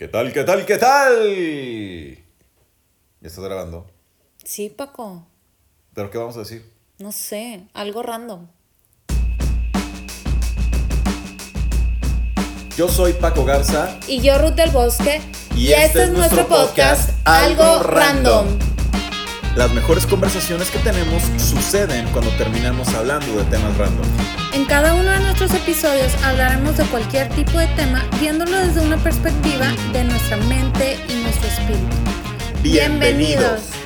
[0.00, 2.16] ¿Qué tal, qué tal, qué tal?
[3.20, 3.86] ¿Ya estás grabando?
[4.42, 5.26] Sí, Paco.
[5.92, 6.64] ¿Pero qué vamos a decir?
[6.96, 8.46] No sé, algo random.
[12.78, 14.00] Yo soy Paco Garza.
[14.08, 15.20] Y yo, Ruth del Bosque.
[15.54, 18.69] Y este es nuestro podcast, Algo Random.
[19.60, 24.06] Las mejores conversaciones que tenemos suceden cuando terminamos hablando de temas random.
[24.54, 28.96] En cada uno de nuestros episodios hablaremos de cualquier tipo de tema, viéndolo desde una
[28.96, 31.94] perspectiva de nuestra mente y nuestro espíritu.
[32.62, 33.79] Bienvenidos.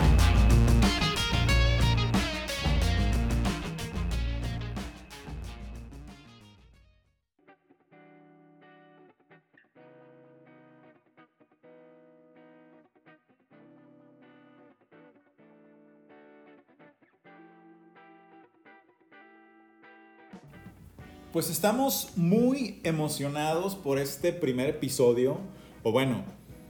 [21.34, 25.41] Pues estamos muy emocionados por este primer episodio,
[25.83, 26.23] o bueno,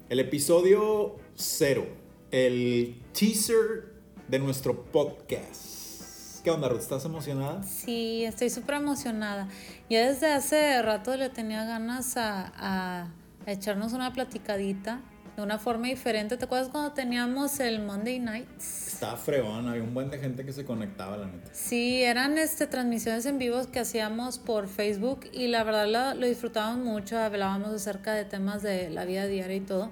[0.08, 1.86] el episodio cero,
[2.30, 3.92] el teaser
[4.26, 6.42] de nuestro podcast.
[6.42, 6.80] ¿Qué onda, Ruth?
[6.80, 7.62] ¿Estás emocionada?
[7.62, 9.48] Sí, estoy súper emocionada.
[9.90, 13.12] Yo desde hace rato le tenía ganas a
[13.46, 15.02] echarnos una platicadita
[15.36, 16.36] de una forma diferente.
[16.36, 18.88] ¿Te acuerdas cuando teníamos el Monday Nights?
[18.94, 21.50] Estaba fregón, había un buen de gente que se conectaba, la neta.
[21.52, 26.26] Sí, eran este, transmisiones en vivo que hacíamos por Facebook y la verdad lo, lo
[26.26, 29.90] disfrutábamos mucho, hablábamos acerca de temas de la vida diaria y todo.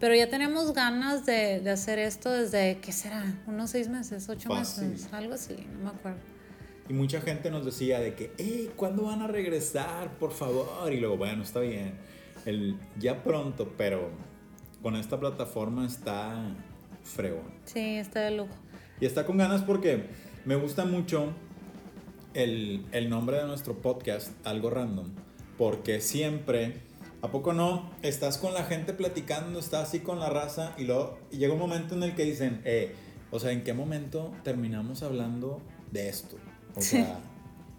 [0.00, 3.24] Pero ya teníamos ganas de, de hacer esto desde, ¿qué será?
[3.46, 4.90] ¿Unos seis meses, ocho Fácil.
[4.90, 5.12] meses?
[5.12, 6.18] Algo así, no me acuerdo.
[6.88, 10.16] Y mucha gente nos decía de que, hey, ¿cuándo van a regresar?
[10.18, 10.90] Por favor.
[10.92, 11.92] Y luego, bueno, está bien.
[12.46, 14.08] El, ya pronto, pero
[14.82, 16.54] con esta plataforma está
[17.02, 17.50] fregón.
[17.64, 18.54] Sí, está de lujo.
[19.00, 20.06] Y está con ganas porque
[20.44, 21.32] me gusta mucho
[22.34, 25.10] el, el nombre de nuestro podcast, Algo Random,
[25.56, 26.80] porque siempre,
[27.22, 27.90] ¿a poco no?
[28.02, 31.94] Estás con la gente platicando, estás así con la raza y luego llega un momento
[31.94, 32.94] en el que dicen, eh,
[33.30, 35.60] o sea, ¿en qué momento terminamos hablando
[35.90, 36.36] de esto?
[36.74, 37.18] O sea,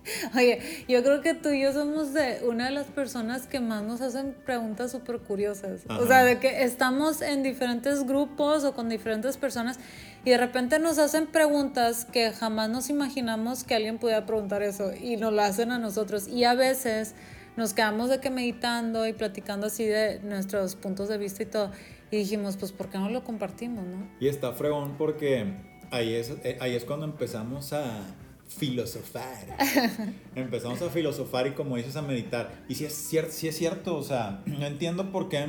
[0.35, 3.83] Oye, yo creo que tú y yo somos de una de las personas que más
[3.83, 5.81] nos hacen preguntas súper curiosas.
[5.87, 5.99] Ajá.
[5.99, 9.79] O sea, de que estamos en diferentes grupos o con diferentes personas
[10.25, 14.91] y de repente nos hacen preguntas que jamás nos imaginamos que alguien pudiera preguntar eso
[14.93, 16.27] y nos lo hacen a nosotros.
[16.27, 17.15] Y a veces
[17.55, 21.71] nos quedamos de que meditando y platicando así de nuestros puntos de vista y todo.
[22.11, 24.09] Y dijimos, pues, ¿por qué no lo compartimos, no?
[24.19, 25.45] y está fregón porque
[25.91, 28.01] ahí es, eh, ahí es cuando empezamos a
[28.49, 29.57] filosofar.
[30.35, 32.63] empezamos a filosofar y como dices a meditar.
[32.67, 35.47] Y si es cierto, sí es cierto, o sea, no entiendo por qué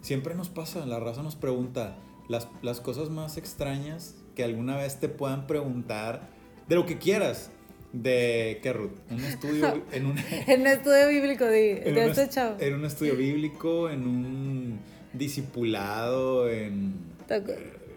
[0.00, 4.98] siempre nos pasa, la raza nos pregunta las, las cosas más extrañas que alguna vez
[5.00, 6.28] te puedan preguntar
[6.68, 7.50] de lo que quieras.
[7.92, 12.22] De qué Ruth, un estudio en un En estudio bíblico de, en de un este
[12.22, 12.56] est- chavo.
[12.60, 14.80] en un estudio bíblico, en un
[15.12, 16.94] discipulado, en
[17.26, 17.56] ¿Te acu-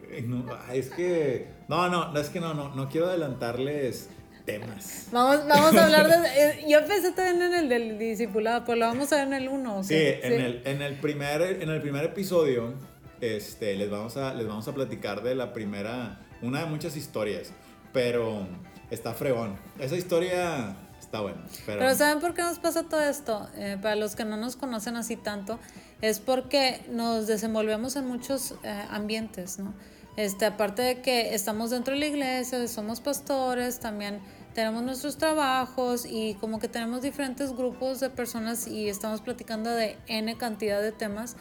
[0.09, 0.27] eh,
[0.67, 1.47] ay, es que.
[1.67, 4.09] No, no, es que no, no, no quiero adelantarles
[4.45, 5.07] temas.
[5.11, 6.15] Vamos, vamos a hablar de...
[6.27, 9.47] eh, Yo pensé también en el del discipulado, pero lo vamos a ver en el
[9.49, 9.83] 1.
[9.83, 12.73] Sí, en, El, en, el primer, en el primer episodio
[13.21, 17.51] este, les, vamos a, les vamos a platicar de la primera, una de muchas historias,
[17.93, 18.45] pero
[18.91, 19.55] está fregón.
[19.79, 21.41] Esa historia está buena.
[21.65, 23.47] Pero, Pero ¿saben por qué nos pasa todo esto?
[23.55, 25.57] Eh, para los que no nos conocen así tanto,
[26.01, 29.73] es porque nos desenvolvemos en muchos eh, ambientes, ¿no?
[30.15, 34.19] Este, aparte de que estamos dentro de la iglesia, somos pastores, también
[34.53, 39.97] tenemos nuestros trabajos y como que tenemos diferentes grupos de personas y estamos platicando de
[40.07, 41.35] N cantidad de temas,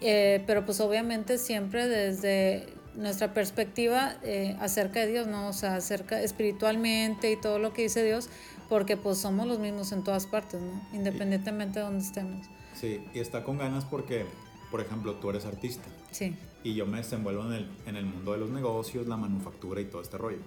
[0.00, 5.48] eh, pero pues obviamente siempre desde nuestra perspectiva eh, acerca de Dios, ¿no?
[5.48, 8.28] O sea, acerca espiritualmente y todo lo que dice Dios,
[8.68, 10.80] porque pues somos los mismos en todas partes, ¿no?
[10.92, 12.46] Independientemente de donde estemos.
[12.74, 14.26] Sí, y está con ganas porque,
[14.74, 15.84] por ejemplo, tú eres artista.
[16.10, 16.34] Sí.
[16.64, 19.84] y yo me desenvuelvo en el, en el mundo de los negocios, la manufactura y
[19.84, 20.38] todo este rollo.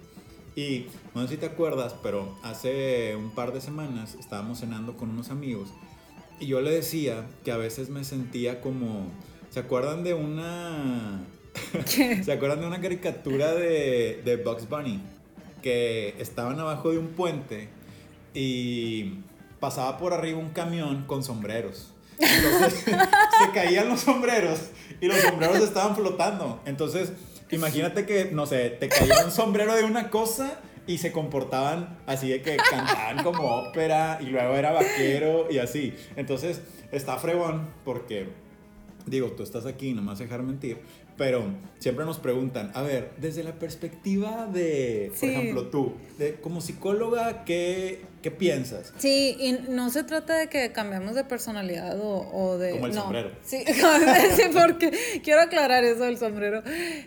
[0.54, 0.84] Y
[1.14, 5.30] no sé si te acuerdas, pero hace un par de semanas estábamos cenando con unos
[5.30, 5.70] amigos
[6.38, 9.06] y yo le decía que a veces me sentía como,
[9.48, 11.24] ¿se acuerdan de una,
[11.86, 15.00] ¿se acuerdan de una caricatura de, de Bugs Bunny?
[15.62, 17.70] Que estaban abajo de un puente
[18.34, 19.20] y
[19.58, 21.94] pasaba por arriba un camión con sombreros.
[22.18, 24.58] Entonces se caían los sombreros
[25.00, 26.60] y los sombreros estaban flotando.
[26.66, 27.12] Entonces,
[27.50, 32.30] imagínate que, no sé, te caía un sombrero de una cosa y se comportaban así
[32.30, 35.94] de que cantaban como ópera y luego era vaquero y así.
[36.16, 36.60] Entonces,
[36.92, 38.28] está fregón porque,
[39.06, 40.78] digo, tú estás aquí, no me vas a dejar mentir,
[41.18, 41.44] pero
[41.78, 45.26] siempre nos preguntan, a ver, desde la perspectiva de, por Sí.
[45.26, 48.92] ejemplo, tú, de, como psicóloga, ¿qué, ¿qué piensas?
[48.98, 52.72] Sí, y no se trata de que cambiamos de personalidad o, o de...
[52.72, 53.02] Como el no.
[53.02, 53.30] sombrero.
[53.44, 53.64] Sí,
[54.36, 56.62] sí, porque quiero aclarar eso del sombrero.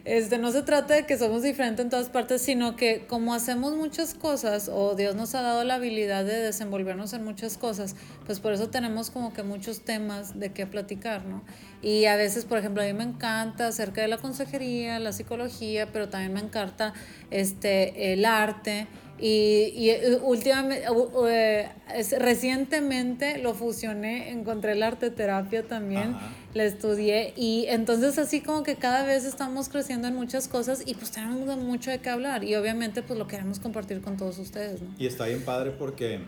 [0.06, 3.76] Este, no se trata de que somos diferentes en todas partes, sino que como hacemos
[3.76, 8.40] muchas cosas o Dios nos ha dado la habilidad de desenvolvernos en muchas cosas, pues
[8.40, 11.44] por eso tenemos como que muchos temas de qué platicar, ¿no?
[11.82, 15.92] Y a veces, por ejemplo, a mí me encanta acerca de la consejería, la psicología,
[15.92, 16.94] pero también me encanta
[17.32, 18.88] este, el arte.
[19.24, 20.84] Y, y eh, últimamente,
[21.30, 26.30] eh, es- recientemente lo fusioné, encontré la arte terapia también, Ajá.
[26.56, 30.96] la estudié y entonces así como que cada vez estamos creciendo en muchas cosas y
[30.96, 34.82] pues tenemos mucho de qué hablar y obviamente pues lo queremos compartir con todos ustedes,
[34.82, 34.90] ¿no?
[34.98, 36.20] Y está bien padre porque,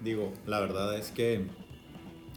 [0.00, 1.46] digo, la verdad es que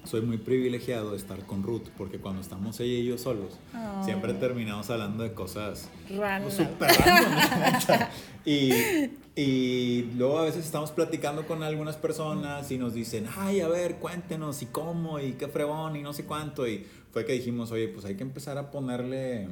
[0.05, 4.03] soy muy privilegiado de estar con Ruth, porque cuando estamos ella y yo solos, Oh.
[4.03, 6.49] siempre terminamos hablando de cosas Random.
[6.49, 8.07] súper random.
[8.49, 13.67] y, y luego a veces estamos platicando con algunas personas y nos dicen, ay, a
[13.67, 16.67] ver, cuéntenos y cómo y qué fregón y no sé cuánto.
[16.67, 19.49] Y fue que dijimos, oye, pues hay que empezar a ponerle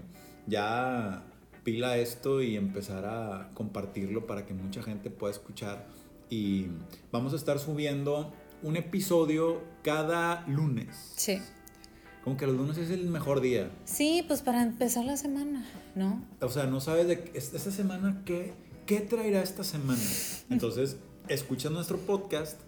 [0.48, 1.24] ya
[1.64, 5.86] pila a esto y empezar a compartirlo para que mucha gente pueda escuchar.
[6.32, 6.66] Y
[7.12, 8.34] vamos a estar subiendo
[8.64, 11.14] un episodio cada lunes.
[11.16, 11.40] Sí.
[12.24, 13.70] Como que los lunes es el mejor día.
[13.86, 16.26] Sí, pues para empezar la semana, ¿no?
[16.42, 18.54] O sea, no sabes de esta semana qué,
[18.88, 20.02] qué traerá esta semana.
[20.50, 20.98] Entonces,
[21.28, 22.60] escucha nuestro podcast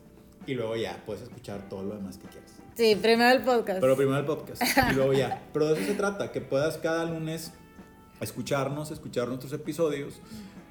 [0.46, 2.52] y luego ya puedes escuchar todo lo demás que quieras.
[2.76, 3.80] Sí, primero el podcast.
[3.80, 4.62] Pero primero el podcast
[4.92, 5.42] y luego ya.
[5.52, 7.54] Pero de eso se trata, que puedas cada lunes
[8.22, 10.22] escucharnos, escuchar nuestros episodios.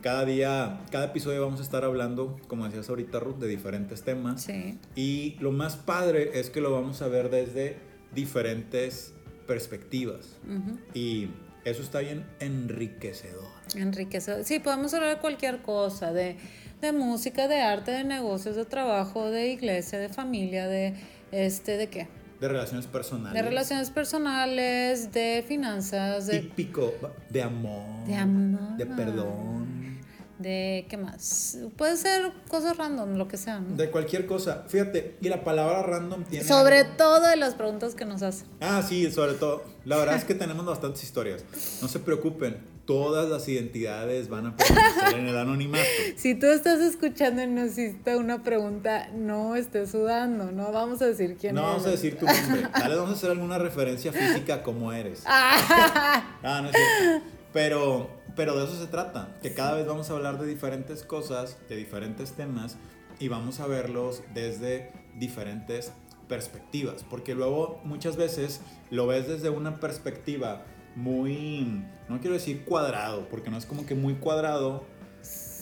[0.02, 4.42] Cada día, cada episodio vamos a estar hablando, como decías ahorita Ruth, de diferentes temas.
[4.42, 4.78] Sí.
[4.94, 7.78] Y lo más padre es que lo vamos a ver desde
[8.14, 9.14] diferentes
[9.46, 10.36] perspectivas.
[10.46, 10.78] Ujú.
[10.94, 11.30] Y
[11.64, 13.57] eso está bien enriquecedor.
[13.74, 14.44] Enriquecedor.
[14.44, 16.36] Sí, podemos hablar de cualquier cosa, de,
[16.80, 20.94] de música, de arte, de negocios, de trabajo, de iglesia, de familia, de
[21.32, 22.08] este, ¿de qué?
[22.40, 23.34] De relaciones personales.
[23.34, 26.94] De relaciones personales, de finanzas, de, Típico
[27.30, 28.06] de amor.
[28.06, 28.76] De amor.
[28.76, 29.98] De perdón.
[30.38, 31.58] de qué más.
[31.76, 33.74] Puede ser cosas random, lo que sea, ¿no?
[33.76, 34.64] De cualquier cosa.
[34.68, 36.44] Fíjate, y la palabra random tiene.
[36.46, 38.46] Sobre algo- todo de las preguntas que nos hacen.
[38.60, 39.64] Ah, sí, sobre todo.
[39.84, 41.44] La verdad es que tenemos bastantes historias.
[41.82, 42.56] No se preocupen.
[42.88, 45.84] Todas las identidades van a permanecer en el anonimato.
[46.16, 51.06] Si tú estás escuchando y nos hiciste una pregunta, no estés sudando, no vamos a
[51.06, 51.66] decir quién No es.
[51.66, 52.62] vamos a decir tu nombre.
[52.72, 55.22] Tal vez vamos a hacer alguna referencia física como eres.
[55.26, 56.24] Ah.
[56.42, 57.26] Ah, no es cierto.
[57.52, 61.58] Pero, pero de eso se trata, que cada vez vamos a hablar de diferentes cosas,
[61.68, 62.78] de diferentes temas,
[63.20, 65.92] y vamos a verlos desde diferentes
[66.26, 70.64] perspectivas, porque luego muchas veces lo ves desde una perspectiva
[70.96, 74.84] muy, no quiero decir cuadrado, porque no es como que muy cuadrado,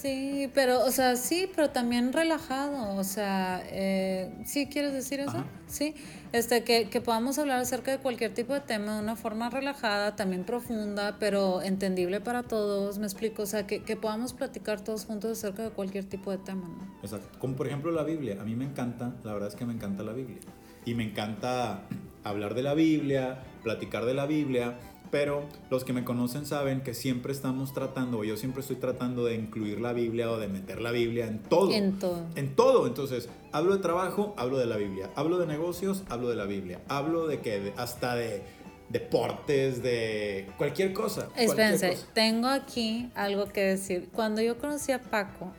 [0.07, 5.31] Sí, pero, o sea, sí, pero también relajado, o sea, eh, ¿sí quieres decir eso?
[5.31, 5.47] Ajá.
[5.67, 5.95] Sí,
[6.33, 10.15] este, que, que podamos hablar acerca de cualquier tipo de tema de una forma relajada,
[10.15, 15.07] también profunda, pero entendible para todos, me explico, o sea, que, que podamos platicar todos
[15.07, 16.99] juntos acerca de cualquier tipo de tema, ¿no?
[17.03, 17.39] Exacto.
[17.41, 18.41] Como por ejemplo la Biblia.
[18.41, 20.39] A mí me encanta, la verdad es que me encanta la Biblia.
[20.85, 21.83] Y me encanta
[22.23, 24.79] hablar de la Biblia, platicar de la Biblia.
[25.11, 29.25] Pero los que me conocen saben que siempre estamos tratando, o yo siempre estoy tratando
[29.25, 31.73] de incluir la Biblia o de meter la Biblia en todo.
[31.73, 32.27] En todo.
[32.35, 32.87] En todo.
[32.87, 35.11] Entonces, hablo de trabajo, hablo de la Biblia.
[35.15, 36.81] Hablo de negocios, hablo de la Biblia.
[36.89, 38.43] Hablo de que hasta de
[38.89, 41.27] deportes, de cualquier cosa.
[41.27, 42.07] cualquier Espérense, cosa.
[42.15, 44.09] tengo aquí algo que decir.
[44.13, 45.53] Cuando yo conocí a Paco,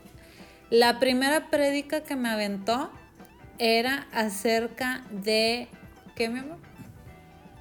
[0.70, 2.90] la primera prédica que me aventó
[3.58, 5.68] era acerca de...
[6.16, 6.58] ¿Qué, mi amor?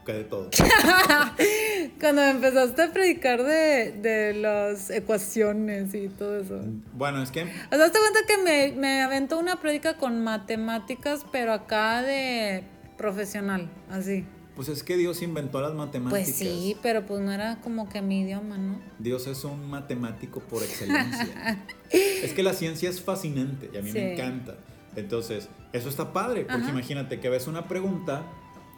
[0.07, 0.49] Que de todo.
[2.01, 6.61] Cuando empezaste a predicar de, de las ecuaciones y todo eso.
[6.93, 7.47] Bueno, es que O
[7.77, 12.63] sea, hazte cuenta que me, me aventó una prédica con matemáticas, pero acá de
[12.97, 14.25] profesional, así.
[14.55, 16.25] Pues es que Dios inventó las matemáticas.
[16.25, 18.81] Pues sí, pero pues no era como que mi idioma, ¿no?
[18.99, 21.59] Dios es un matemático por excelencia.
[21.91, 23.99] es que la ciencia es fascinante y a mí Sí.
[23.99, 24.57] me encanta.
[24.95, 26.71] Entonces, eso está padre, porque Ajá.
[26.71, 28.23] imagínate que ves una pregunta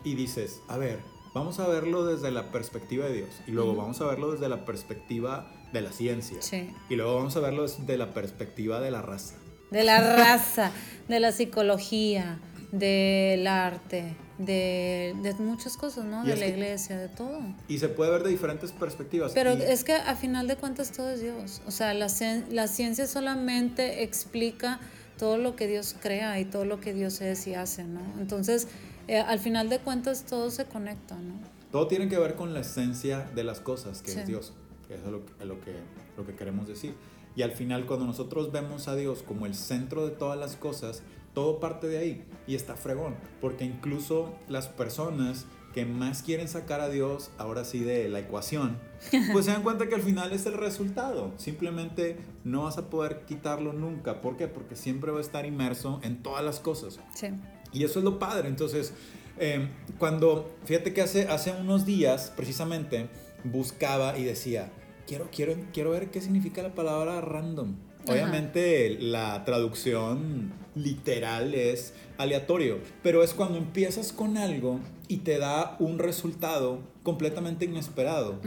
[0.03, 0.99] y dices, a ver,
[1.35, 4.65] vamos a verlo desde la perspectiva de Dios y luego vamos a verlo desde la
[4.65, 6.71] perspectiva de la ciencia Sí.
[6.89, 9.35] y luego vamos a verlo desde la perspectiva de la raza.
[9.71, 10.73] De la raza,
[11.09, 12.39] de la psicología,
[12.73, 16.25] del arte, de, de muchas cosas, ¿no?
[16.25, 17.41] Y De la que- iglesia, de todo.
[17.69, 19.33] Y se puede ver de diferentes perspectivas.
[19.35, 21.61] Pero y- es que a final de cuentas todo es Dios.
[21.67, 22.07] O sea, la,
[22.51, 24.81] la ciencia solamente explica
[25.19, 28.01] todo lo que Dios crea y todo lo que Dios es y hace, ¿no?
[28.21, 28.69] Entonces,
[29.09, 31.35] eh, al final de cuentas todo se conecta, ¿no?
[31.73, 34.21] Todo tiene que ver con la esencia de las cosas, que Sí.
[34.21, 34.53] es Dios,
[34.87, 35.75] que es lo, lo que,
[36.17, 36.95] lo que queremos decir.
[37.37, 41.03] Y al final, cuando nosotros vemos a Dios como el centro de todas las cosas,
[41.35, 46.81] todo parte de ahí y está fregón, porque incluso las personas que más quieren sacar
[46.81, 48.79] a Dios, ahora sí de la ecuación,
[49.33, 51.33] pues se dan cuenta que al final es el resultado.
[51.37, 54.21] Simplemente no vas a poder quitarlo nunca.
[54.23, 54.49] ¿Por qué?
[54.49, 56.99] Porque siempre va a estar inmerso en todas las cosas.
[57.15, 57.29] Sí.
[57.73, 58.49] Y eso es lo padre.
[58.49, 58.93] Entonces,
[59.39, 63.09] eh, cuando, fíjate que hace, hace unos días, precisamente,
[63.45, 64.71] buscaba y decía,
[65.07, 67.75] quiero, quiero, quiero ver qué significa la palabra random.
[68.03, 68.13] Ajá.
[68.13, 75.77] Obviamente la traducción literal es aleatorio, pero es cuando empiezas con algo y te da
[75.79, 78.41] un resultado completamente inesperado.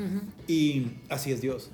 [0.48, 1.72] Y así es Dios.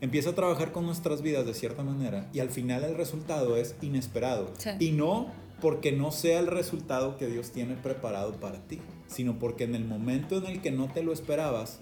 [0.00, 3.76] Empieza a trabajar con nuestras vidas de cierta manera y al final el resultado es
[3.82, 4.52] inesperado.
[4.58, 4.70] Sí.
[4.78, 5.28] Y no
[5.60, 9.84] porque no sea el resultado que Dios tiene preparado para ti, sino porque en el
[9.84, 11.80] momento en el que no te lo esperabas,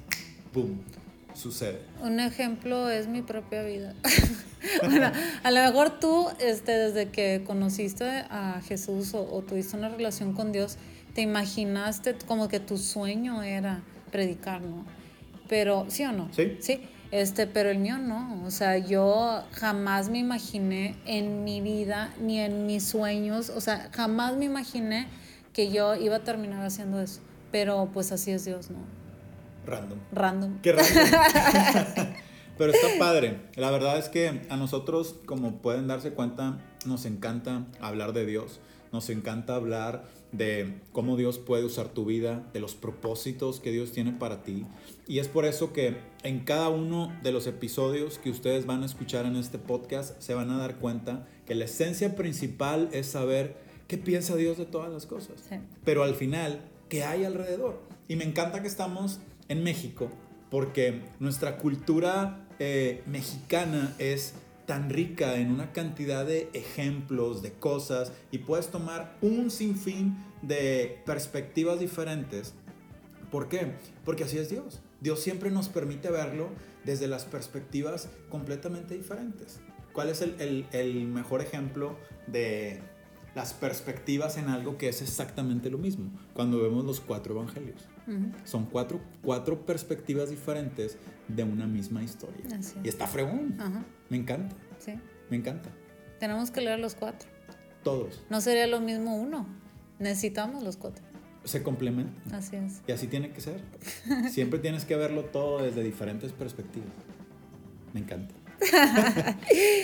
[0.52, 0.80] ¡boom!
[1.34, 1.80] Sucede.
[2.02, 3.94] Un ejemplo es mi propia vida.
[4.82, 5.10] bueno,
[5.42, 10.34] a lo mejor tú, este, desde que conociste a Jesús o, o tuviste una relación
[10.34, 10.76] con Dios,
[11.14, 14.84] te imaginaste como que tu sueño era predicar, ¿no?
[15.48, 16.28] Pero, ¿sí o no?
[16.32, 16.56] Sí.
[16.60, 16.80] Sí,
[17.12, 18.42] este, pero el mío no.
[18.44, 23.90] O sea, yo jamás me imaginé en mi vida ni en mis sueños, o sea,
[23.92, 25.06] jamás me imaginé
[25.52, 27.20] que yo iba a terminar haciendo eso.
[27.52, 28.78] Pero pues así es Dios, ¿no?
[29.66, 29.98] Random.
[30.10, 30.58] Random.
[30.62, 30.88] Qué raro.
[32.58, 33.40] Pero está padre.
[33.56, 38.60] La verdad es que a nosotros, como pueden darse cuenta, nos encanta hablar de Dios.
[38.90, 43.92] Nos encanta hablar de cómo Dios puede usar tu vida, de los propósitos que Dios
[43.92, 44.64] tiene para ti.
[45.06, 48.86] Y es por eso que en cada uno de los episodios que ustedes van a
[48.86, 53.56] escuchar en este podcast se van a dar cuenta que la esencia principal es saber
[53.88, 55.56] qué piensa Dios de todas las cosas Sí.
[55.84, 57.80] pero al final, ¿qué hay alrededor?
[58.08, 60.08] Y me encanta que estamos en México,
[60.50, 64.34] porque nuestra cultura eh, mexicana es
[64.72, 71.02] tan rica en una cantidad de ejemplos, de cosas, y puedes tomar un sinfín de
[71.04, 72.54] perspectivas diferentes.
[73.30, 73.74] ¿Por qué?
[74.02, 74.80] Porque así es Dios.
[75.02, 76.48] Dios siempre nos permite verlo
[76.86, 79.60] desde las perspectivas completamente diferentes.
[79.92, 82.80] ¿Cuál es el, mejor ejemplo de
[83.34, 86.10] las perspectivas en algo que es exactamente lo mismo?
[86.34, 87.88] Cuando vemos los cuatro evangelios.
[88.44, 90.98] Son cuatro, cuatro perspectivas diferentes
[91.28, 92.44] de una misma historia.
[92.58, 92.74] Es.
[92.82, 93.56] Y está fregón.
[94.08, 94.94] Me encanta, sí.
[95.30, 95.70] me encanta.
[96.18, 97.28] Tenemos que leer los cuatro.
[97.82, 99.46] Todos No sería lo mismo uno.
[99.98, 101.04] Necesitamos los cuatro.
[101.44, 102.34] se complementan.
[102.34, 102.82] Así es.
[102.86, 103.60] Y así tiene que ser.
[104.30, 106.90] Siempre tienes que verlo todo desde diferentes perspectivas.
[107.92, 108.34] Me encanta.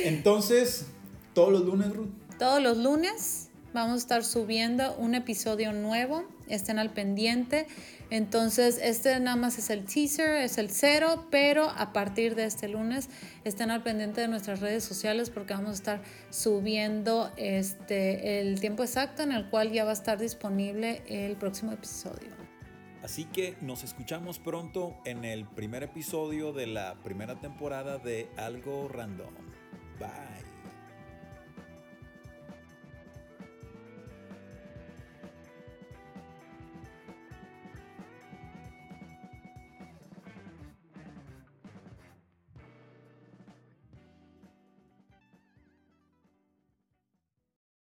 [0.04, 0.86] Entonces,
[1.34, 2.08] todos los lunes, Ruth.
[2.38, 6.24] Todos los lunes vamos a estar subiendo un episodio nuevo.
[6.46, 7.66] Estén al pendiente.
[8.10, 12.68] Entonces, este nada más es el teaser, es el cero, pero a partir de este
[12.68, 13.10] lunes
[13.42, 18.84] estén al pendiente de nuestras redes sociales porque vamos a estar subiendo este el tiempo
[18.84, 22.30] exacto en el cual ya va a estar disponible el próximo episodio.
[23.02, 28.88] Así que nos escuchamos pronto en el primer episodio de la primera temporada de Algo
[28.88, 29.34] Random.
[29.98, 30.57] Bye.